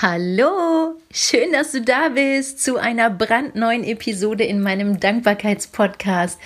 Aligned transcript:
Hallo, 0.00 0.94
schön, 1.10 1.50
dass 1.50 1.72
du 1.72 1.80
da 1.82 2.10
bist 2.10 2.62
zu 2.62 2.76
einer 2.76 3.10
brandneuen 3.10 3.82
Episode 3.82 4.44
in 4.44 4.62
meinem 4.62 5.00
Dankbarkeitspodcast. 5.00 6.38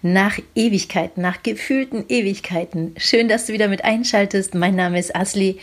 Nach 0.00 0.38
Ewigkeiten, 0.54 1.20
nach 1.20 1.42
gefühlten 1.42 2.06
Ewigkeiten. 2.08 2.94
Schön, 2.96 3.28
dass 3.28 3.44
du 3.44 3.52
wieder 3.52 3.68
mit 3.68 3.84
einschaltest. 3.84 4.54
Mein 4.54 4.76
Name 4.76 4.98
ist 4.98 5.14
Asli 5.14 5.60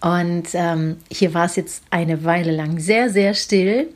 und 0.00 0.50
ähm, 0.52 0.98
hier 1.10 1.34
war 1.34 1.46
es 1.46 1.56
jetzt 1.56 1.82
eine 1.90 2.22
Weile 2.22 2.52
lang 2.52 2.78
sehr, 2.78 3.10
sehr 3.10 3.34
still. 3.34 3.88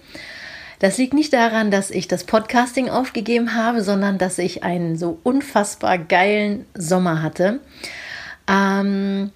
Das 0.81 0.99
liegt 0.99 1.15
nicht 1.15 1.33
daran, 1.33 1.71
dass 1.71 1.93
ich 1.93 2.09
das 2.09 2.25
Podcasting 2.25 2.89
aufgegeben 2.89 3.55
habe, 3.55 3.81
sondern 3.81 4.19
dass 4.19 4.39
ich 4.39 4.65
einen 4.65 4.99
so 4.99 5.21
unfassbar 5.23 5.99
geilen 5.99 6.67
Sommer 6.75 7.23
hatte. 7.23 7.61
Ähm, 8.51 9.31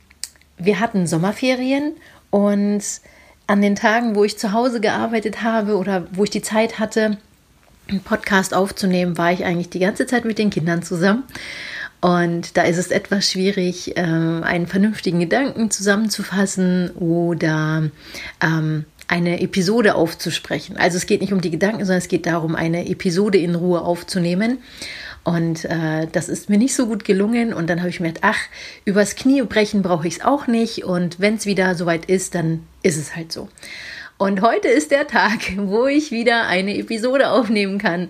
wir 0.59 0.81
hatten 0.81 1.07
Sommerferien 1.07 1.93
und 2.31 2.83
an 3.51 3.61
den 3.61 3.75
Tagen, 3.75 4.15
wo 4.15 4.23
ich 4.23 4.39
zu 4.39 4.53
Hause 4.53 4.81
gearbeitet 4.81 5.43
habe 5.43 5.77
oder 5.77 6.07
wo 6.13 6.23
ich 6.23 6.31
die 6.31 6.41
Zeit 6.41 6.79
hatte, 6.79 7.19
einen 7.89 8.01
Podcast 8.01 8.55
aufzunehmen, 8.55 9.19
war 9.19 9.33
ich 9.33 9.45
eigentlich 9.45 9.71
die 9.71 9.81
ganze 9.81 10.07
Zeit 10.07 10.25
mit 10.25 10.39
den 10.39 10.51
Kindern 10.51 10.85
zusammen. 10.85 11.25
Und 12.01 12.57
da 12.57 12.63
ist 12.63 12.79
es 12.79 12.93
etwas 12.93 13.29
schwierig, 13.29 13.97
äh, 13.97 14.03
einen 14.03 14.69
vernünftigen 14.69 15.19
Gedanken 15.19 15.73
zusammenzufassen 15.73 16.91
oder 16.93 17.91
ähm, 18.41 18.85
eine 19.09 19.41
Episode 19.41 19.97
aufzusprechen. 19.97 20.77
Also 20.77 20.97
es 20.97 21.07
geht 21.07 21.21
nicht 21.21 21.33
um 21.33 21.41
die 21.41 21.51
Gedanken, 21.51 21.81
sondern 21.81 21.99
es 21.99 22.07
geht 22.07 22.27
darum, 22.27 22.55
eine 22.55 22.89
Episode 22.89 23.39
in 23.39 23.57
Ruhe 23.57 23.81
aufzunehmen. 23.81 24.59
Und 25.23 25.67
äh, 25.67 26.07
das 26.11 26.29
ist 26.29 26.49
mir 26.49 26.59
nicht 26.59 26.75
so 26.75 26.87
gut 26.87 27.05
gelungen. 27.05 27.53
Und 27.53 27.69
dann 27.69 27.81
habe 27.81 27.91
ich 27.91 28.01
mir 28.01 28.09
gedacht, 28.09 28.35
ach, 28.35 28.41
übers 28.85 29.17
Knie 29.17 29.43
brechen 29.43 29.83
brauche 29.83 30.09
ich 30.09 30.19
es 30.19 30.25
auch 30.25 30.47
nicht. 30.47 30.85
Und 30.85 31.21
wenn 31.21 31.35
es 31.35 31.47
wieder 31.47 31.75
soweit 31.75 32.07
ist, 32.07 32.35
dann 32.35 32.67
ist 32.83 32.97
es 32.97 33.17
halt 33.17 33.31
so. 33.31 33.49
Und 34.17 34.43
heute 34.43 34.69
ist 34.69 34.91
der 34.91 35.07
Tag, 35.07 35.39
wo 35.57 35.87
ich 35.87 36.11
wieder 36.11 36.47
eine 36.47 36.77
Episode 36.77 37.31
aufnehmen 37.31 37.79
kann. 37.79 38.09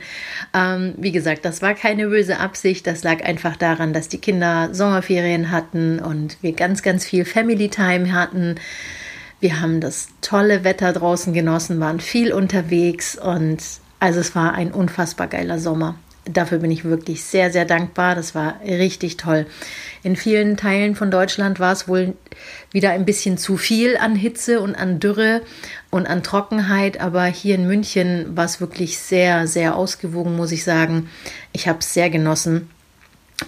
Ähm, 0.54 0.94
wie 0.98 1.12
gesagt, 1.12 1.44
das 1.44 1.62
war 1.62 1.74
keine 1.74 2.08
böse 2.08 2.38
Absicht. 2.38 2.86
Das 2.86 3.02
lag 3.02 3.24
einfach 3.24 3.56
daran, 3.56 3.92
dass 3.92 4.08
die 4.08 4.18
Kinder 4.18 4.70
Sommerferien 4.72 5.50
hatten 5.50 5.98
und 5.98 6.36
wir 6.42 6.52
ganz, 6.52 6.82
ganz 6.82 7.04
viel 7.04 7.24
Family 7.24 7.68
Time 7.68 8.12
hatten. 8.12 8.56
Wir 9.40 9.60
haben 9.60 9.80
das 9.80 10.08
tolle 10.20 10.64
Wetter 10.64 10.92
draußen 10.92 11.32
genossen, 11.32 11.80
waren 11.80 11.98
viel 11.98 12.32
unterwegs 12.32 13.16
und 13.16 13.58
also 13.98 14.20
es 14.20 14.34
war 14.34 14.54
ein 14.54 14.72
unfassbar 14.72 15.28
geiler 15.28 15.58
Sommer 15.58 15.96
dafür 16.32 16.58
bin 16.58 16.70
ich 16.70 16.84
wirklich 16.84 17.24
sehr, 17.24 17.50
sehr 17.50 17.64
dankbar. 17.64 18.14
Das 18.14 18.34
war 18.34 18.60
richtig 18.64 19.16
toll. 19.16 19.46
In 20.02 20.16
vielen 20.16 20.56
Teilen 20.56 20.94
von 20.94 21.10
Deutschland 21.10 21.60
war 21.60 21.72
es 21.72 21.86
wohl 21.86 22.14
wieder 22.72 22.90
ein 22.90 23.04
bisschen 23.04 23.36
zu 23.38 23.56
viel 23.56 23.96
an 23.96 24.16
Hitze 24.16 24.60
und 24.60 24.74
an 24.74 25.00
Dürre 25.00 25.42
und 25.90 26.06
an 26.06 26.22
Trockenheit, 26.22 27.00
aber 27.00 27.24
hier 27.24 27.56
in 27.56 27.66
München 27.66 28.36
war 28.36 28.44
es 28.44 28.60
wirklich 28.60 28.98
sehr, 28.98 29.46
sehr 29.46 29.76
ausgewogen, 29.76 30.36
muss 30.36 30.52
ich 30.52 30.64
sagen. 30.64 31.10
Ich 31.52 31.68
habe 31.68 31.80
es 31.80 31.92
sehr 31.92 32.10
genossen. 32.10 32.70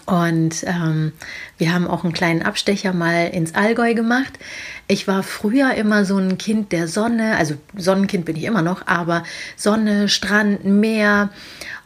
Und 0.06 0.64
ähm, 0.64 1.12
wir 1.58 1.72
haben 1.72 1.86
auch 1.86 2.02
einen 2.02 2.14
kleinen 2.14 2.42
Abstecher 2.42 2.92
mal 2.92 3.28
ins 3.28 3.54
Allgäu 3.54 3.94
gemacht. 3.94 4.38
Ich 4.88 5.06
war 5.06 5.22
früher 5.22 5.74
immer 5.74 6.04
so 6.04 6.16
ein 6.16 6.38
Kind 6.38 6.72
der 6.72 6.88
Sonne, 6.88 7.36
also 7.36 7.54
Sonnenkind 7.76 8.24
bin 8.24 8.36
ich 8.36 8.44
immer 8.44 8.62
noch, 8.62 8.86
aber 8.86 9.22
Sonne, 9.56 10.08
Strand, 10.08 10.64
Meer 10.64 11.30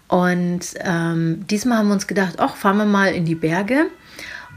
und 0.08 0.60
ähm, 0.80 1.44
diesmal 1.48 1.78
haben 1.78 1.88
wir 1.88 1.94
uns 1.94 2.06
gedacht, 2.06 2.36
ach, 2.38 2.56
fahren 2.56 2.76
wir 2.76 2.84
mal 2.84 3.12
in 3.12 3.24
die 3.24 3.34
Berge. 3.34 3.86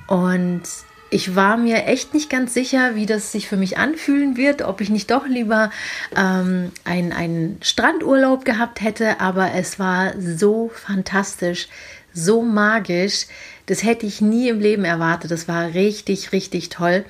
Und 0.07 0.61
ich 1.09 1.35
war 1.35 1.57
mir 1.57 1.85
echt 1.85 2.13
nicht 2.13 2.29
ganz 2.29 2.53
sicher, 2.53 2.95
wie 2.95 3.07
das 3.07 3.31
sich 3.31 3.47
für 3.47 3.57
mich 3.57 3.77
anfühlen 3.77 4.37
wird, 4.37 4.61
ob 4.61 4.79
ich 4.79 4.89
nicht 4.89 5.09
doch 5.09 5.25
lieber 5.25 5.71
ähm, 6.15 6.71
einen 6.85 7.57
Strandurlaub 7.61 8.45
gehabt 8.45 8.81
hätte. 8.81 9.19
Aber 9.19 9.53
es 9.53 9.79
war 9.79 10.13
so 10.19 10.69
fantastisch, 10.73 11.67
so 12.13 12.43
magisch. 12.43 13.25
Das 13.65 13.83
hätte 13.83 14.05
ich 14.05 14.21
nie 14.21 14.49
im 14.49 14.59
Leben 14.59 14.85
erwartet. 14.85 15.31
Das 15.31 15.47
war 15.47 15.73
richtig, 15.73 16.31
richtig 16.31 16.69
toll 16.69 17.05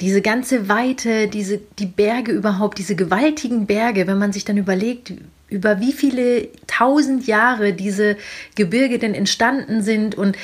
diese 0.00 0.22
ganze 0.22 0.68
Weite, 0.68 1.28
diese, 1.28 1.60
die 1.78 1.86
Berge 1.86 2.32
überhaupt, 2.32 2.78
diese 2.78 2.96
gewaltigen 2.96 3.66
Berge, 3.66 4.06
wenn 4.06 4.18
man 4.18 4.32
sich 4.32 4.44
dann 4.44 4.56
überlegt, 4.56 5.12
über 5.54 5.80
wie 5.80 5.92
viele 5.92 6.48
tausend 6.66 7.26
Jahre 7.26 7.72
diese 7.72 8.16
Gebirge 8.56 8.98
denn 8.98 9.14
entstanden 9.14 9.82
sind. 9.82 10.16
Und 10.16 10.36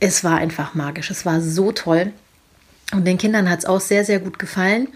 es 0.00 0.24
war 0.24 0.38
einfach 0.38 0.74
magisch. 0.74 1.10
Es 1.10 1.24
war 1.24 1.40
so 1.40 1.72
toll. 1.72 2.12
Und 2.92 3.06
den 3.06 3.18
Kindern 3.18 3.48
hat 3.48 3.60
es 3.60 3.64
auch 3.66 3.80
sehr, 3.80 4.04
sehr 4.04 4.18
gut 4.18 4.38
gefallen. 4.38 4.88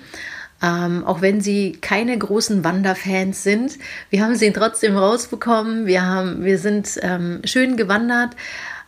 Ähm, 0.63 1.05
auch 1.05 1.21
wenn 1.21 1.41
sie 1.41 1.79
keine 1.81 2.17
großen 2.19 2.65
Wanderfans 2.65 3.43
sind. 3.43 3.79
Wir 4.11 4.23
haben 4.23 4.35
sie 4.35 4.51
trotzdem 4.53 4.97
rausbekommen. 4.97 5.87
Wir, 5.87 6.03
haben, 6.03 6.45
wir 6.45 6.59
sind 6.59 6.99
ähm, 7.03 7.41
schön 7.45 7.77
gewandert. 7.77 8.35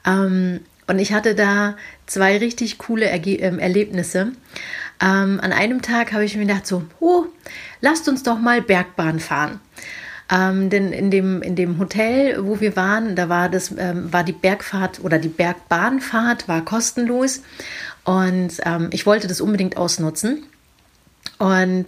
Ähm, 0.05 0.61
und 0.89 0.99
ich 0.99 1.13
hatte 1.13 1.35
da 1.35 1.77
zwei 2.07 2.39
richtig 2.39 2.79
coole 2.79 3.07
Erge 3.07 3.37
ähm, 3.37 3.59
Erlebnisse. 3.59 4.33
Ähm, 5.01 5.41
an 5.43 5.53
einem 5.53 5.83
Tag 5.83 6.13
habe 6.13 6.25
ich 6.25 6.37
mir 6.37 6.47
gedacht, 6.47 6.67
so, 6.67 6.85
oh, 7.01 7.27
lasst 7.81 8.09
uns 8.09 8.23
doch 8.23 8.39
mal 8.39 8.63
Bergbahn 8.63 9.21
fahren. 9.21 9.61
Ähm, 10.31 10.71
denn 10.71 10.93
in 10.93 11.11
dem, 11.11 11.41
in 11.43 11.55
dem 11.55 11.79
Hotel, 11.79 12.45
wo 12.45 12.61
wir 12.61 12.75
waren, 12.75 13.15
da 13.15 13.29
war 13.29 13.49
das, 13.49 13.73
ähm, 13.79 14.13
war 14.13 14.25
die 14.25 14.33
Bergfahrt 14.33 15.01
oder 15.03 15.19
die 15.19 15.29
Bergbahnfahrt 15.29 16.49
war 16.49 16.65
kostenlos. 16.65 17.43
Und 18.05 18.53
ähm, 18.65 18.89
ich 18.93 19.07
wollte 19.07 19.29
das 19.29 19.41
unbedingt 19.41 19.77
ausnutzen. 19.77 20.45
Und 21.39 21.87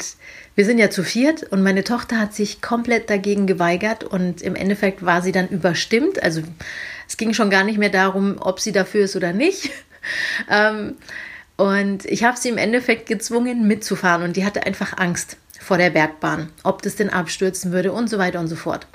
wir 0.54 0.64
sind 0.64 0.78
ja 0.78 0.90
zu 0.90 1.04
viert 1.04 1.44
und 1.44 1.62
meine 1.62 1.84
Tochter 1.84 2.18
hat 2.18 2.34
sich 2.34 2.60
komplett 2.60 3.08
dagegen 3.08 3.46
geweigert 3.46 4.04
und 4.04 4.42
im 4.42 4.56
Endeffekt 4.56 5.04
war 5.04 5.22
sie 5.22 5.32
dann 5.32 5.48
überstimmt. 5.48 6.22
Also 6.22 6.42
es 7.06 7.16
ging 7.16 7.32
schon 7.32 7.48
gar 7.48 7.64
nicht 7.64 7.78
mehr 7.78 7.90
darum, 7.90 8.36
ob 8.40 8.60
sie 8.60 8.72
dafür 8.72 9.04
ist 9.04 9.16
oder 9.16 9.32
nicht. 9.32 9.70
ähm, 10.50 10.96
und 11.56 12.04
ich 12.04 12.24
habe 12.24 12.36
sie 12.36 12.50
im 12.50 12.58
Endeffekt 12.58 13.06
gezwungen, 13.06 13.66
mitzufahren 13.66 14.22
und 14.22 14.36
die 14.36 14.44
hatte 14.44 14.64
einfach 14.64 14.98
Angst 14.98 15.38
vor 15.68 15.76
der 15.76 15.90
Bergbahn, 15.90 16.48
ob 16.64 16.80
das 16.80 16.96
denn 16.96 17.10
abstürzen 17.10 17.72
würde 17.72 17.92
und 17.92 18.08
so 18.08 18.18
weiter 18.18 18.40
und 18.40 18.48
so 18.48 18.56
fort. 18.56 18.86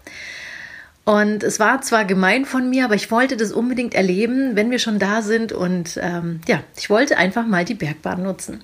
Und 1.06 1.44
es 1.44 1.60
war 1.60 1.82
zwar 1.82 2.04
gemein 2.04 2.46
von 2.46 2.68
mir, 2.70 2.86
aber 2.86 2.96
ich 2.96 3.12
wollte 3.12 3.38
das 3.38 3.52
unbedingt 3.52 3.94
erleben, 3.94 4.56
wenn 4.56 4.72
wir 4.72 4.80
schon 4.80 4.98
da 4.98 5.22
sind. 5.22 5.52
Und 5.52 6.00
ähm, 6.02 6.42
ja, 6.48 6.64
ich 6.76 6.90
wollte 6.90 7.18
einfach 7.18 7.46
mal 7.46 7.64
die 7.64 7.76
Bergbahn 7.76 8.24
nutzen. 8.24 8.64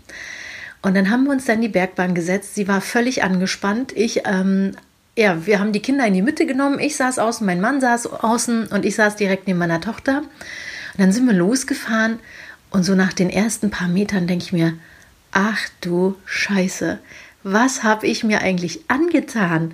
Und 0.82 0.96
dann 0.96 1.12
haben 1.12 1.26
wir 1.26 1.32
uns 1.32 1.46
dann 1.46 1.62
die 1.62 1.68
Bergbahn 1.68 2.16
gesetzt. 2.16 2.56
Sie 2.56 2.68
war 2.68 2.82
völlig 2.82 3.24
angespannt. 3.24 3.92
Ich, 3.96 4.22
ähm, 4.26 4.72
ja, 5.16 5.46
wir 5.46 5.60
haben 5.60 5.72
die 5.72 5.82
Kinder 5.82 6.08
in 6.08 6.16
die 6.16 6.24
Mitte 6.24 6.48
genommen. 6.48 6.80
Ich 6.80 6.96
saß 6.96 7.20
außen, 7.20 7.46
mein 7.46 7.62
Mann 7.62 7.80
saß 7.80 8.08
außen 8.08 8.68
und 8.68 8.86
ich 8.86 8.96
saß 8.96 9.18
direkt 9.18 9.46
neben 9.46 9.60
meiner 9.60 9.82
Tochter. 9.82 10.20
Und 10.20 11.00
dann 11.00 11.12
sind 11.12 11.28
wir 11.28 11.34
losgefahren. 11.34 12.20
Und 12.72 12.84
so 12.84 12.96
nach 12.96 13.14
den 13.14 13.30
ersten 13.30 13.70
paar 13.70 13.88
Metern 13.88 14.26
denke 14.26 14.46
ich 14.46 14.54
mir, 14.54 14.74
ach 15.32 15.60
du 15.82 16.16
Scheiße, 16.26 16.98
was 17.44 17.84
habe 17.84 18.08
ich 18.08 18.24
mir 18.24 18.42
eigentlich 18.42 18.82
angetan? 18.88 19.74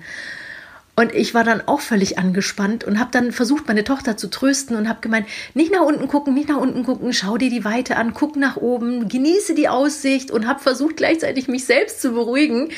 Und 0.98 1.14
ich 1.14 1.34
war 1.34 1.44
dann 1.44 1.60
auch 1.68 1.80
völlig 1.80 2.18
angespannt 2.18 2.82
und 2.82 2.98
habe 2.98 3.10
dann 3.12 3.30
versucht, 3.30 3.68
meine 3.68 3.84
Tochter 3.84 4.16
zu 4.16 4.30
trösten 4.30 4.76
und 4.76 4.88
habe 4.88 5.02
gemeint, 5.02 5.26
nicht 5.52 5.70
nach 5.70 5.82
unten 5.82 6.08
gucken, 6.08 6.32
nicht 6.32 6.48
nach 6.48 6.56
unten 6.56 6.84
gucken, 6.84 7.12
schau 7.12 7.36
dir 7.36 7.50
die 7.50 7.66
Weite 7.66 7.96
an, 7.96 8.14
guck 8.14 8.34
nach 8.36 8.56
oben, 8.56 9.06
genieße 9.06 9.54
die 9.54 9.68
Aussicht 9.68 10.30
und 10.30 10.46
habe 10.46 10.60
versucht, 10.60 10.96
gleichzeitig 10.96 11.48
mich 11.48 11.66
selbst 11.66 12.00
zu 12.00 12.12
beruhigen. 12.12 12.70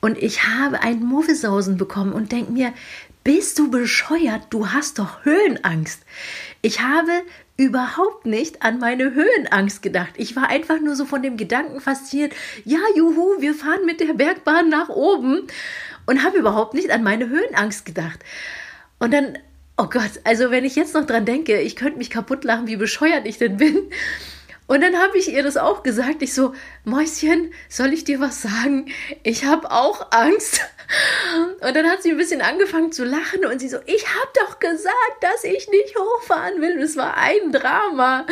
Und 0.00 0.18
ich 0.18 0.44
habe 0.44 0.82
ein 0.82 1.00
Muffesausen 1.02 1.76
bekommen 1.76 2.12
und 2.12 2.30
denke 2.30 2.52
mir, 2.52 2.72
bist 3.24 3.58
du 3.58 3.70
bescheuert? 3.70 4.42
Du 4.50 4.68
hast 4.68 4.98
doch 4.98 5.24
Höhenangst. 5.24 6.02
Ich 6.60 6.80
habe 6.80 7.10
überhaupt 7.56 8.26
nicht 8.26 8.62
an 8.62 8.78
meine 8.78 9.14
Höhenangst 9.14 9.82
gedacht. 9.82 10.14
Ich 10.16 10.34
war 10.34 10.48
einfach 10.48 10.80
nur 10.80 10.96
so 10.96 11.04
von 11.04 11.22
dem 11.22 11.36
Gedanken 11.36 11.80
fasziniert, 11.80 12.32
ja, 12.64 12.80
juhu, 12.96 13.40
wir 13.40 13.54
fahren 13.54 13.84
mit 13.86 14.00
der 14.00 14.14
Bergbahn 14.14 14.68
nach 14.68 14.88
oben 14.88 15.46
und 16.06 16.24
habe 16.24 16.38
überhaupt 16.38 16.74
nicht 16.74 16.90
an 16.90 17.02
meine 17.02 17.28
Höhenangst 17.28 17.84
gedacht. 17.84 18.20
Und 18.98 19.12
dann, 19.12 19.38
oh 19.76 19.86
Gott, 19.86 20.20
also 20.24 20.50
wenn 20.50 20.64
ich 20.64 20.76
jetzt 20.76 20.94
noch 20.94 21.06
dran 21.06 21.24
denke, 21.24 21.60
ich 21.60 21.76
könnte 21.76 21.98
mich 21.98 22.10
kaputt 22.10 22.44
lachen, 22.44 22.66
wie 22.66 22.76
bescheuert 22.76 23.26
ich 23.26 23.38
denn 23.38 23.56
bin. 23.56 23.90
Und 24.66 24.80
dann 24.80 24.96
habe 24.96 25.18
ich 25.18 25.32
ihr 25.32 25.42
das 25.42 25.56
auch 25.56 25.82
gesagt. 25.82 26.22
Ich 26.22 26.34
so, 26.34 26.54
Mäuschen, 26.84 27.52
soll 27.68 27.92
ich 27.92 28.04
dir 28.04 28.20
was 28.20 28.42
sagen? 28.42 28.86
Ich 29.22 29.44
habe 29.44 29.70
auch 29.70 30.12
Angst. 30.12 30.60
Und 31.60 31.74
dann 31.74 31.86
hat 31.86 32.02
sie 32.02 32.10
ein 32.10 32.16
bisschen 32.16 32.42
angefangen 32.42 32.92
zu 32.92 33.04
lachen 33.04 33.44
und 33.50 33.60
sie 33.60 33.68
so, 33.68 33.78
ich 33.86 34.06
habe 34.06 34.28
doch 34.40 34.58
gesagt, 34.58 35.16
dass 35.20 35.44
ich 35.44 35.68
nicht 35.68 35.96
hochfahren 35.96 36.60
will. 36.60 36.80
Es 36.82 36.96
war 36.96 37.16
ein 37.16 37.52
Drama. 37.52 38.26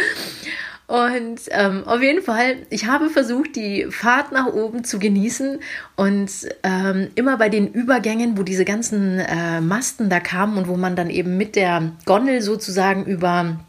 Und 0.91 1.43
ähm, 1.51 1.85
auf 1.87 2.03
jeden 2.03 2.21
Fall, 2.21 2.67
ich 2.69 2.87
habe 2.87 3.11
versucht, 3.11 3.55
die 3.55 3.87
Fahrt 3.91 4.33
nach 4.33 4.47
oben 4.47 4.83
zu 4.83 4.99
genießen 4.99 5.61
und 5.95 6.31
ähm, 6.65 7.11
immer 7.15 7.37
bei 7.37 7.49
den 7.49 7.73
Übergängen, 7.73 8.37
wo 8.37 8.43
diese 8.43 8.65
ganzen 8.65 9.21
äh, 9.21 9.61
Masten 9.61 10.11
da 10.11 10.19
kamen 10.19 10.59
und 10.59 10.67
wo 10.67 10.77
man 10.77 10.97
dann 10.97 11.09
eben 11.09 11.37
mit 11.37 11.55
der 11.55 11.93
Gondel 12.07 12.43
sozusagen 12.43 13.05
über 13.07 13.61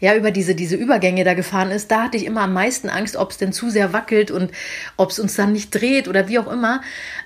ja, 0.00 0.16
über 0.16 0.30
diese, 0.30 0.54
diese 0.54 0.76
Übergänge 0.76 1.24
da 1.24 1.34
gefahren 1.34 1.70
ist, 1.70 1.90
da 1.90 2.04
hatte 2.04 2.16
ich 2.16 2.24
immer 2.24 2.42
am 2.42 2.52
meisten 2.52 2.88
Angst, 2.88 3.16
ob 3.16 3.30
es 3.30 3.38
denn 3.38 3.52
zu 3.52 3.70
sehr 3.70 3.92
wackelt 3.92 4.30
und 4.30 4.50
ob 4.96 5.10
es 5.10 5.18
uns 5.18 5.36
dann 5.36 5.52
nicht 5.52 5.70
dreht 5.70 6.08
oder 6.08 6.28
wie 6.28 6.38
auch 6.38 6.50
immer. 6.50 6.80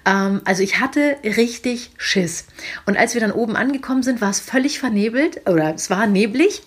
Ähm, 0.05 0.43
also 0.45 0.63
ich 0.63 0.81
hatte 0.81 1.17
richtig 1.25 1.93
Schiss. 1.97 2.47
Und 2.85 2.97
als 2.97 3.15
wir 3.15 3.21
dann 3.21 3.33
oben 3.33 3.57
angekommen 3.57 4.03
sind, 4.03 4.21
war 4.21 4.31
es 4.31 4.41
völlig 4.41 4.79
vernebelt 4.79 5.49
oder 5.49 5.75
es 5.75 5.89
war 5.89 6.07
neblig. 6.07 6.63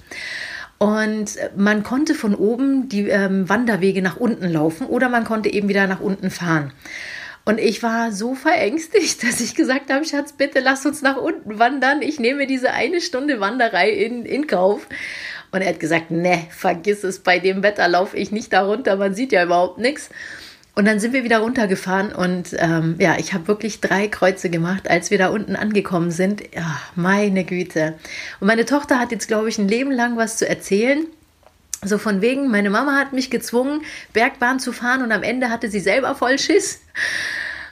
Und 0.79 1.37
man 1.55 1.83
konnte 1.83 2.13
von 2.13 2.35
oben 2.35 2.87
die 2.87 3.09
ähm, 3.09 3.49
Wanderwege 3.49 4.01
nach 4.01 4.17
unten 4.17 4.47
laufen 4.47 4.85
oder 4.87 5.09
man 5.09 5.25
konnte 5.25 5.51
eben 5.51 5.69
wieder 5.69 5.87
nach 5.87 6.01
unten 6.01 6.29
fahren. 6.29 6.71
Und 7.45 7.59
ich 7.61 7.81
war 7.81 8.11
so 8.11 8.35
verängstigt, 8.35 9.23
dass 9.27 9.39
ich 9.39 9.55
gesagt 9.55 9.89
habe, 9.89 10.03
Schatz, 10.05 10.33
bitte 10.33 10.59
lass 10.59 10.85
uns 10.85 11.01
nach 11.01 11.17
unten 11.17 11.59
wandern. 11.59 12.01
Ich 12.01 12.19
nehme 12.19 12.45
diese 12.45 12.71
eine 12.71 12.99
Stunde 13.01 13.39
Wanderei 13.39 13.89
in, 13.89 14.25
in 14.25 14.47
Kauf. 14.47 14.87
Und 15.57 15.63
er 15.63 15.69
hat 15.69 15.79
gesagt, 15.79 16.11
ne, 16.11 16.45
vergiss 16.51 17.03
es, 17.03 17.17
bei 17.17 17.39
dem 17.39 17.63
Wetter 17.63 17.87
laufe 17.87 18.15
ich 18.15 18.31
nicht 18.31 18.53
da 18.53 18.61
runter, 18.63 18.95
man 18.95 19.15
sieht 19.15 19.31
ja 19.31 19.43
überhaupt 19.43 19.79
nichts. 19.79 20.11
Und 20.75 20.85
dann 20.85 20.99
sind 20.99 21.13
wir 21.13 21.23
wieder 21.23 21.39
runtergefahren 21.39 22.13
und 22.13 22.49
ähm, 22.59 22.97
ja, 22.99 23.17
ich 23.17 23.33
habe 23.33 23.47
wirklich 23.47 23.81
drei 23.81 24.07
Kreuze 24.07 24.51
gemacht, 24.51 24.87
als 24.87 25.09
wir 25.09 25.17
da 25.17 25.29
unten 25.29 25.55
angekommen 25.55 26.11
sind. 26.11 26.43
Ja, 26.53 26.79
meine 26.93 27.43
Güte. 27.43 27.95
Und 28.39 28.45
meine 28.45 28.65
Tochter 28.65 28.99
hat 28.99 29.11
jetzt, 29.11 29.27
glaube 29.27 29.49
ich, 29.49 29.57
ein 29.57 29.67
Leben 29.67 29.91
lang 29.91 30.15
was 30.15 30.37
zu 30.37 30.47
erzählen. 30.47 31.07
So 31.83 31.97
von 31.97 32.21
wegen, 32.21 32.51
meine 32.51 32.69
Mama 32.69 32.95
hat 32.95 33.11
mich 33.11 33.31
gezwungen, 33.31 33.81
Bergbahn 34.13 34.59
zu 34.59 34.71
fahren 34.71 35.01
und 35.01 35.11
am 35.11 35.23
Ende 35.23 35.49
hatte 35.49 35.71
sie 35.71 35.79
selber 35.79 36.13
voll 36.13 36.37
Schiss. 36.37 36.81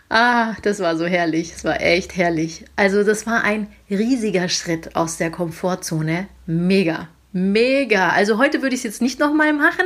Ah, 0.09 0.55
das 0.63 0.79
war 0.79 0.97
so 0.97 1.05
herrlich. 1.05 1.53
Es 1.55 1.63
war 1.63 1.81
echt 1.81 2.15
herrlich. 2.15 2.65
Also, 2.75 3.03
das 3.03 3.27
war 3.27 3.43
ein 3.43 3.67
riesiger 3.89 4.49
Schritt 4.49 4.95
aus 4.95 5.17
der 5.17 5.29
Komfortzone. 5.29 6.27
Mega, 6.47 7.07
mega. 7.35 8.09
Also, 8.09 8.37
heute 8.37 8.61
würde 8.61 8.73
ich 8.73 8.79
es 8.79 8.83
jetzt 8.83 9.01
nicht 9.01 9.19
nochmal 9.19 9.53
machen. 9.53 9.85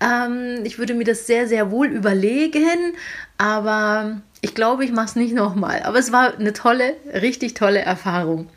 Ähm, 0.00 0.60
ich 0.64 0.78
würde 0.78 0.94
mir 0.94 1.04
das 1.04 1.26
sehr, 1.26 1.48
sehr 1.48 1.70
wohl 1.70 1.88
überlegen. 1.88 2.94
Aber 3.38 4.20
ich 4.40 4.54
glaube, 4.54 4.84
ich 4.84 4.92
mache 4.92 5.06
es 5.06 5.16
nicht 5.16 5.34
nochmal. 5.34 5.82
Aber 5.82 5.98
es 5.98 6.12
war 6.12 6.38
eine 6.38 6.52
tolle, 6.52 6.94
richtig 7.12 7.54
tolle 7.54 7.80
Erfahrung. 7.80 8.48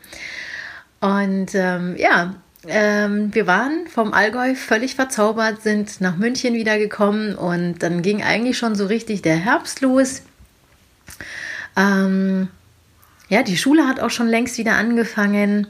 Und 1.00 1.54
ähm, 1.54 1.96
ja, 1.96 2.34
ähm, 2.68 3.34
wir 3.34 3.46
waren 3.46 3.88
vom 3.88 4.12
Allgäu 4.12 4.54
völlig 4.54 4.94
verzaubert, 4.94 5.62
sind 5.62 6.00
nach 6.00 6.16
München 6.16 6.54
wiedergekommen 6.54 7.34
und 7.34 7.82
dann 7.82 8.02
ging 8.02 8.22
eigentlich 8.22 8.56
schon 8.56 8.76
so 8.76 8.86
richtig 8.86 9.22
der 9.22 9.34
Herbst 9.34 9.80
los. 9.80 10.22
Ähm, 11.76 12.48
ja, 13.28 13.42
die 13.42 13.56
Schule 13.56 13.88
hat 13.88 13.98
auch 13.98 14.10
schon 14.10 14.28
längst 14.28 14.58
wieder 14.58 14.76
angefangen 14.76 15.66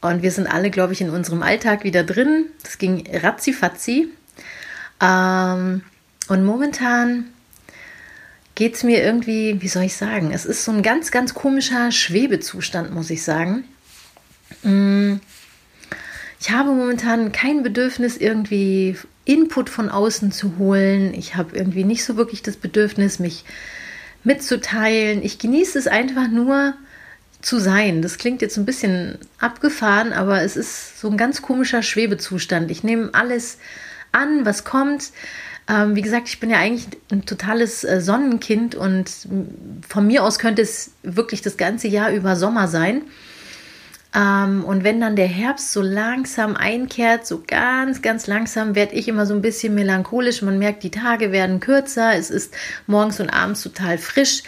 und 0.00 0.22
wir 0.22 0.30
sind 0.30 0.46
alle, 0.46 0.70
glaube 0.70 0.92
ich, 0.92 1.00
in 1.00 1.10
unserem 1.10 1.42
Alltag 1.42 1.84
wieder 1.84 2.04
drin. 2.04 2.46
Das 2.62 2.78
ging 2.78 3.04
ratzifatzi. 3.12 4.08
Ähm, 5.00 5.82
und 6.28 6.44
momentan 6.44 7.24
geht 8.54 8.74
es 8.74 8.84
mir 8.84 9.02
irgendwie, 9.02 9.60
wie 9.60 9.68
soll 9.68 9.84
ich 9.84 9.96
sagen, 9.96 10.32
es 10.32 10.44
ist 10.44 10.64
so 10.64 10.72
ein 10.72 10.82
ganz, 10.82 11.10
ganz 11.10 11.34
komischer 11.34 11.90
Schwebezustand, 11.90 12.92
muss 12.92 13.10
ich 13.10 13.22
sagen. 13.22 13.64
Mm, 14.62 15.16
ich 16.40 16.50
habe 16.50 16.70
momentan 16.70 17.32
kein 17.32 17.62
Bedürfnis, 17.62 18.16
irgendwie 18.16 18.96
Input 19.24 19.68
von 19.68 19.88
außen 19.88 20.32
zu 20.32 20.58
holen. 20.58 21.12
Ich 21.14 21.34
habe 21.34 21.56
irgendwie 21.56 21.84
nicht 21.84 22.04
so 22.04 22.16
wirklich 22.16 22.42
das 22.42 22.56
Bedürfnis, 22.56 23.18
mich 23.18 23.44
mitzuteilen. 24.24 25.22
Ich 25.22 25.38
genieße 25.38 25.78
es 25.78 25.86
einfach 25.86 26.28
nur 26.28 26.74
zu 27.40 27.58
sein. 27.58 28.02
Das 28.02 28.18
klingt 28.18 28.42
jetzt 28.42 28.56
ein 28.56 28.66
bisschen 28.66 29.18
abgefahren, 29.38 30.12
aber 30.12 30.42
es 30.42 30.56
ist 30.56 31.00
so 31.00 31.08
ein 31.08 31.16
ganz 31.16 31.42
komischer 31.42 31.82
Schwebezustand. 31.82 32.70
Ich 32.70 32.82
nehme 32.82 33.10
alles 33.12 33.58
an, 34.12 34.44
was 34.44 34.64
kommt. 34.64 35.12
Ähm, 35.68 35.94
wie 35.94 36.02
gesagt, 36.02 36.28
ich 36.28 36.40
bin 36.40 36.50
ja 36.50 36.58
eigentlich 36.58 36.88
ein 37.12 37.26
totales 37.26 37.84
äh, 37.84 38.00
Sonnenkind 38.00 38.74
und 38.74 39.10
von 39.86 40.06
mir 40.06 40.24
aus 40.24 40.38
könnte 40.38 40.62
es 40.62 40.92
wirklich 41.02 41.42
das 41.42 41.56
ganze 41.56 41.88
Jahr 41.88 42.10
über 42.10 42.36
Sommer 42.36 42.68
sein. 42.68 43.02
Ähm, 44.14 44.64
und 44.64 44.84
wenn 44.84 45.00
dann 45.00 45.16
der 45.16 45.26
Herbst 45.26 45.72
so 45.72 45.82
langsam 45.82 46.56
einkehrt, 46.56 47.26
so 47.26 47.42
ganz, 47.46 48.00
ganz 48.00 48.26
langsam, 48.26 48.74
werde 48.74 48.94
ich 48.94 49.06
immer 49.06 49.26
so 49.26 49.34
ein 49.34 49.42
bisschen 49.42 49.74
melancholisch. 49.74 50.40
Man 50.42 50.58
merkt, 50.58 50.82
die 50.82 50.90
Tage 50.90 51.30
werden 51.30 51.60
kürzer, 51.60 52.14
es 52.14 52.30
ist 52.30 52.54
morgens 52.86 53.20
und 53.20 53.30
abends 53.30 53.62
total 53.62 53.98
frisch 53.98 54.42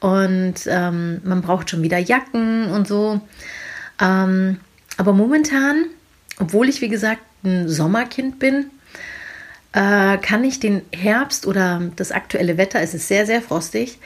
und 0.00 0.54
ähm, 0.66 1.20
man 1.24 1.42
braucht 1.42 1.70
schon 1.70 1.82
wieder 1.82 1.98
Jacken 1.98 2.70
und 2.70 2.88
so. 2.88 3.20
Ähm, 4.00 4.58
aber 4.96 5.12
momentan, 5.12 5.86
obwohl 6.38 6.68
ich 6.68 6.80
wie 6.80 6.88
gesagt 6.88 7.22
ein 7.44 7.68
Sommerkind 7.68 8.40
bin, 8.40 8.70
äh, 9.72 10.18
kann 10.18 10.42
ich 10.42 10.58
den 10.58 10.82
Herbst 10.92 11.46
oder 11.46 11.82
das 11.94 12.10
aktuelle 12.10 12.56
Wetter, 12.56 12.80
es 12.80 12.94
ist 12.94 13.06
sehr, 13.06 13.26
sehr 13.26 13.42
frostig, 13.42 13.98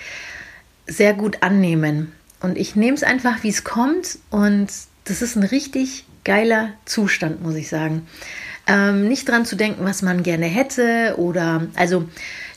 sehr 0.87 1.15
gut 1.15 1.43
annehmen. 1.43 2.13
Und 2.41 2.57
ich 2.57 2.77
nehme 2.77 2.95
es 2.95 3.03
einfach, 3.03 3.43
wie 3.43 3.49
es 3.49 3.65
kommt 3.65 4.19
und 4.31 4.69
das 5.09 5.23
ist 5.23 5.37
ein 5.37 5.43
richtig 5.45 6.05
geiler 6.25 6.71
Zustand, 6.85 7.43
muss 7.43 7.55
ich 7.55 7.69
sagen. 7.69 8.07
Ähm, 8.67 9.09
nicht 9.09 9.27
dran 9.27 9.47
zu 9.47 9.57
denken, 9.57 9.85
was 9.85 10.03
man 10.03 10.23
gerne 10.23 10.45
hätte 10.45 11.15
oder 11.17 11.67
also 11.75 12.07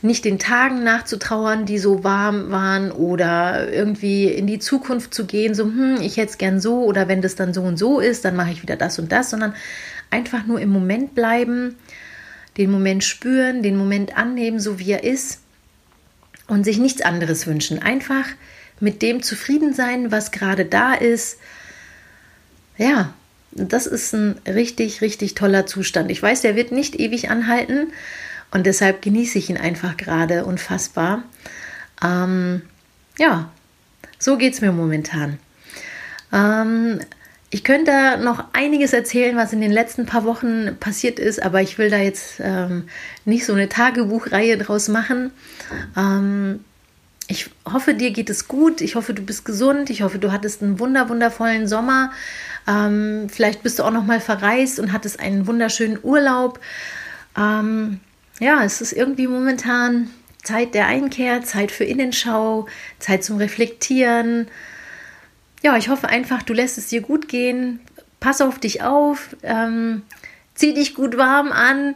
nicht 0.01 0.25
den 0.25 0.39
Tagen 0.39 0.83
nachzutrauern, 0.83 1.65
die 1.65 1.77
so 1.77 2.03
warm 2.03 2.51
waren 2.51 2.92
oder 2.92 3.71
irgendwie 3.71 4.25
in 4.25 4.45
die 4.45 4.59
Zukunft 4.59 5.13
zu 5.13 5.25
gehen, 5.25 5.56
so, 5.56 5.63
hm, 5.63 6.00
ich 6.01 6.18
hätte 6.18 6.31
es 6.31 6.38
gern 6.38 6.59
so 6.59 6.83
oder 6.83 7.07
wenn 7.07 7.21
das 7.21 7.36
dann 7.36 7.53
so 7.53 7.62
und 7.62 7.77
so 7.77 8.00
ist, 8.00 8.25
dann 8.25 8.36
mache 8.36 8.51
ich 8.51 8.62
wieder 8.62 8.75
das 8.75 9.00
und 9.00 9.12
das, 9.12 9.30
sondern 9.30 9.53
einfach 10.09 10.45
nur 10.45 10.59
im 10.59 10.69
Moment 10.69 11.15
bleiben, 11.15 11.75
den 12.57 12.71
Moment 12.71 13.06
spüren, 13.06 13.63
den 13.63 13.77
Moment 13.77 14.18
annehmen, 14.18 14.59
so 14.59 14.80
wie 14.80 14.92
er 14.92 15.06
ist 15.06 15.39
und 16.48 16.65
sich 16.65 16.77
nichts 16.77 17.01
anderes 17.01 17.48
wünschen. 17.48 17.81
Einfach 17.81 18.25
mit 18.81 19.01
dem 19.01 19.24
zufrieden 19.24 19.74
sein, 19.74 20.12
was 20.12 20.31
gerade 20.31 20.65
da 20.65 20.94
ist 20.94 21.38
ja, 22.81 23.13
das 23.51 23.86
ist 23.86 24.13
ein 24.13 24.39
richtig, 24.48 25.01
richtig 25.01 25.36
toller 25.36 25.66
Zustand. 25.66 26.10
Ich 26.10 26.22
weiß, 26.22 26.42
der 26.42 26.56
wird 26.56 26.72
nicht 26.72 27.00
ewig 27.00 27.30
anhalten 27.30 27.92
und 28.51 28.66
deshalb 28.66 29.01
genieße 29.01 29.38
ich 29.38 29.50
ihn 29.50 29.57
einfach 29.57 29.98
gerade 29.98 30.45
unfassbar. 30.45 31.24
Ähm, 32.04 32.63
ja, 33.19 33.51
so 34.18 34.38
geht 34.38 34.54
es 34.54 34.62
mir 34.62 34.72
momentan. 34.72 35.38
Ähm, 36.33 37.00
ich 37.50 37.63
könnte 37.63 38.18
noch 38.22 38.45
einiges 38.54 38.94
erzählen, 38.94 39.36
was 39.36 39.54
in 39.54 39.62
den 39.62 39.72
letzten 39.72 40.06
paar 40.06 40.24
Wochen 40.24 40.77
passiert 40.80 41.19
ist, 41.19 41.44
aber 41.44 41.62
ich 41.62 41.77
will 41.77 41.89
da 41.89 41.98
jetzt 41.98 42.39
ähm, 42.39 42.88
nicht 43.25 43.45
so 43.45 43.54
eine 43.54 43.69
Tagebuchreihe 43.69 44.57
draus 44.57 44.88
machen. 44.88 45.31
Ähm, 45.98 46.62
ich 47.31 47.50
hoffe, 47.72 47.94
dir 47.94 48.12
geht 48.12 48.29
es 48.29 48.50
gut. 48.50 48.82
Ich 48.82 48.96
hoffe, 48.96 49.13
du 49.13 49.22
bist 49.22 49.46
gesund. 49.46 49.89
Ich 49.89 50.01
hoffe, 50.01 50.20
du 50.20 50.34
hattest 50.34 50.62
einen 50.62 50.79
wunder 50.79 51.08
wundervollen 51.08 51.65
Sommer. 51.65 52.12
Ähm, 52.67 53.29
vielleicht 53.29 53.63
bist 53.63 53.79
du 53.79 53.84
auch 53.84 53.91
noch 53.91 54.03
mal 54.03 54.20
verreist 54.20 54.79
und 54.79 54.91
hattest 54.91 55.20
einen 55.20 55.48
wunderschönen 55.48 55.98
Urlaub. 56.03 56.60
Ähm, 57.38 58.01
ja, 58.39 58.63
es 58.65 58.82
ist 58.82 58.91
irgendwie 58.91 59.27
momentan 59.27 60.10
Zeit 60.44 60.74
der 60.74 60.88
Einkehr, 60.88 61.41
Zeit 61.44 61.72
für 61.72 61.86
Innenschau, 61.86 62.67
Zeit 63.00 63.24
zum 63.24 63.38
Reflektieren. 63.38 64.48
Ja, 65.63 65.77
ich 65.77 65.88
hoffe 65.88 66.10
einfach, 66.10 66.44
du 66.44 66.53
lässt 66.53 66.77
es 66.77 66.88
dir 66.88 67.01
gut 67.01 67.29
gehen. 67.29 67.79
Pass 68.20 68.41
auf 68.41 68.60
dich 68.60 68.84
auf. 68.84 69.38
Ähm, 69.41 70.01
zieh 70.53 70.74
dich 70.74 70.96
gut 70.96 71.17
warm 71.17 71.53
an 71.53 71.96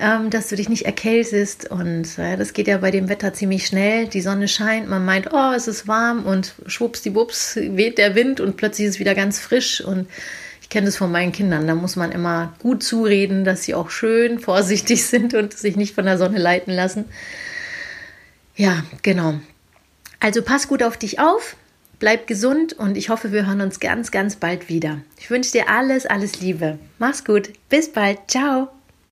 ähm, 0.00 0.30
dass 0.30 0.48
du 0.48 0.56
dich 0.56 0.68
nicht 0.68 0.86
erkältest. 0.86 1.70
Und 1.70 2.18
äh, 2.18 2.36
das 2.36 2.52
geht 2.52 2.66
ja 2.66 2.78
bei 2.78 2.90
dem 2.90 3.08
Wetter 3.08 3.32
ziemlich 3.34 3.66
schnell. 3.66 4.06
Die 4.06 4.22
Sonne 4.22 4.48
scheint, 4.48 4.88
man 4.88 5.04
meint, 5.04 5.32
oh, 5.32 5.52
es 5.54 5.68
ist 5.68 5.86
warm 5.86 6.24
und 6.24 6.54
schwuppsdiwupps 6.66 7.56
weht 7.56 7.98
der 7.98 8.14
Wind 8.14 8.40
und 8.40 8.56
plötzlich 8.56 8.88
ist 8.88 8.94
es 8.94 9.00
wieder 9.00 9.14
ganz 9.14 9.38
frisch. 9.38 9.82
Und 9.82 10.08
ich 10.62 10.70
kenne 10.70 10.86
das 10.86 10.96
von 10.96 11.12
meinen 11.12 11.32
Kindern. 11.32 11.66
Da 11.66 11.74
muss 11.74 11.96
man 11.96 12.12
immer 12.12 12.54
gut 12.60 12.82
zureden, 12.82 13.44
dass 13.44 13.64
sie 13.64 13.74
auch 13.74 13.90
schön 13.90 14.38
vorsichtig 14.40 15.04
sind 15.04 15.34
und 15.34 15.52
sich 15.52 15.76
nicht 15.76 15.94
von 15.94 16.06
der 16.06 16.18
Sonne 16.18 16.38
leiten 16.38 16.72
lassen. 16.72 17.04
Ja, 18.56 18.82
genau. 19.02 19.34
Also 20.18 20.42
pass 20.42 20.68
gut 20.68 20.82
auf 20.82 20.96
dich 20.96 21.18
auf, 21.18 21.56
bleib 21.98 22.26
gesund 22.26 22.74
und 22.74 22.96
ich 22.96 23.08
hoffe, 23.08 23.32
wir 23.32 23.46
hören 23.46 23.62
uns 23.62 23.80
ganz, 23.80 24.10
ganz 24.10 24.36
bald 24.36 24.68
wieder. 24.68 24.98
Ich 25.18 25.30
wünsche 25.30 25.52
dir 25.52 25.68
alles, 25.70 26.04
alles 26.04 26.40
Liebe. 26.40 26.78
Mach's 26.98 27.24
gut. 27.24 27.50
Bis 27.68 27.90
bald. 27.90 28.18
Ciao. 28.28 28.68